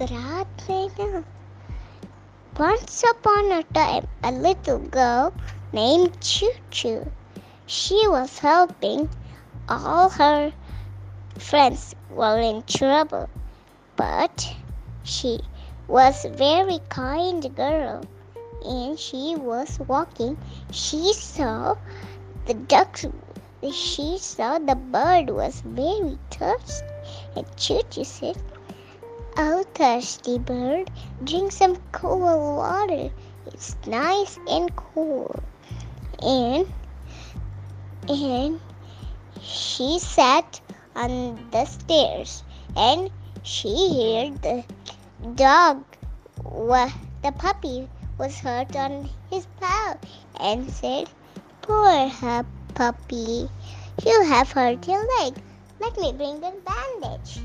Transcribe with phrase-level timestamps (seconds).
[0.00, 1.24] Gratna.
[2.58, 5.30] Once upon a time, a little girl
[5.74, 7.12] named Choo Choo.
[7.66, 9.10] She was helping
[9.68, 10.54] all her
[11.38, 13.28] friends were in trouble,
[13.96, 14.54] but
[15.02, 15.40] she
[15.86, 18.02] was a very kind girl
[18.64, 20.38] and she was walking.
[20.70, 21.76] She saw
[22.46, 23.04] the ducks.
[23.70, 26.86] She saw the bird was very thirsty,
[27.36, 28.38] and Choo Choo said,
[29.42, 30.90] Oh, thirsty bird,
[31.24, 33.10] drink some cool water.
[33.46, 35.34] It's nice and cool.
[36.20, 36.70] And
[38.06, 38.60] and
[39.40, 40.60] she sat
[40.94, 42.42] on the stairs
[42.76, 43.10] and
[43.42, 44.62] she heard the
[45.36, 45.84] dog
[47.22, 47.88] the puppy
[48.18, 49.94] was hurt on his paw
[50.38, 51.08] and said,
[51.62, 52.10] Poor
[52.74, 53.48] puppy,
[54.04, 55.34] you have hurt your leg.
[55.80, 57.40] Let me bring the bandage.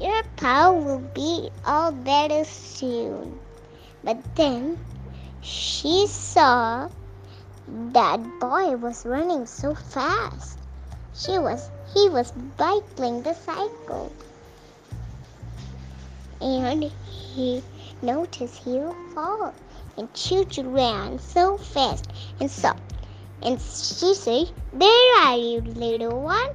[0.00, 3.40] Your paw will be all better soon.
[4.04, 4.78] But then
[5.40, 6.88] she saw
[7.66, 10.56] that boy was running so fast.
[11.14, 14.12] She was he was bicycling the cycle.
[16.40, 17.64] And he
[18.00, 19.52] noticed he would fall.
[19.96, 22.76] And Choo Choo ran so fast and saw.
[23.42, 26.50] And she said, There are you, little one.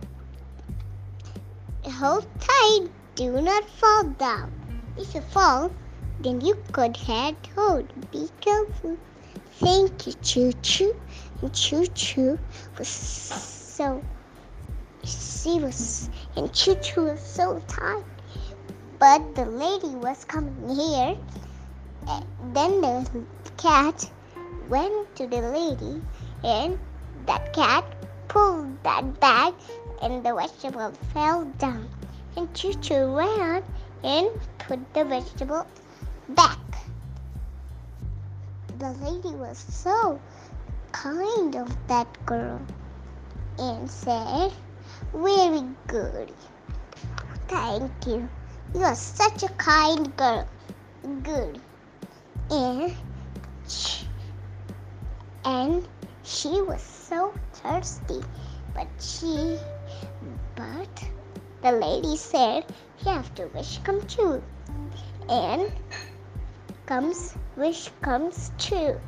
[1.84, 4.52] Hold tight do not fall down.
[4.98, 5.72] If you fall,
[6.20, 7.94] then you could head hold.
[8.12, 8.98] Be careful.
[9.60, 10.96] Thank you, Choo Choo.
[11.42, 12.40] And Choo Choo
[12.78, 14.04] was so
[15.04, 18.04] she was and Choo Choo was so tired.
[18.98, 21.16] But the lady was coming here.
[22.54, 23.06] Then the
[23.58, 24.10] cat
[24.70, 26.02] went to the lady
[26.44, 26.80] and
[27.28, 27.86] that cat
[28.28, 29.54] pulled that bag
[30.02, 31.90] and the vegetable fell down
[32.36, 33.64] and Choo Choo ran
[34.04, 35.68] and put the vegetable
[36.30, 36.60] back.
[38.80, 40.20] The lady was so
[40.92, 42.62] kind of that girl
[43.60, 44.52] and said,
[45.14, 46.34] Very good.
[47.48, 48.30] Thank you.
[48.74, 50.48] You are such a kind girl.
[51.22, 51.62] Good.
[52.50, 52.94] And
[55.46, 55.88] and
[56.24, 58.22] she was so thirsty,
[58.74, 59.58] but she
[60.56, 61.04] but
[61.64, 62.66] the lady said,
[63.00, 64.44] You have to wish come true.
[65.30, 65.72] And
[66.86, 69.00] comes wish comes true.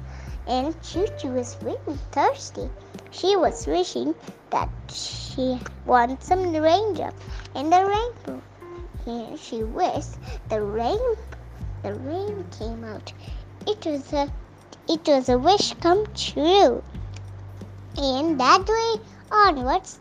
[0.48, 2.70] And Choo Choo was really thirsty.
[3.12, 4.16] She was wishing
[4.52, 7.14] that she won some raindrop
[7.56, 8.42] and the rainbow.
[9.06, 10.16] And she wished
[10.48, 11.00] the rain
[11.84, 13.12] the rain came out.
[13.68, 14.32] It was a
[14.88, 16.82] it was a wish come true.
[17.98, 20.00] And that way onwards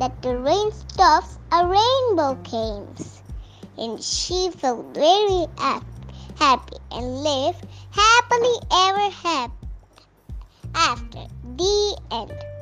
[0.00, 2.88] that the rain stops, a rainbow came.
[3.76, 5.46] And she felt very
[6.36, 9.10] happy and lived happily ever
[10.74, 11.26] after.
[11.56, 12.59] The end.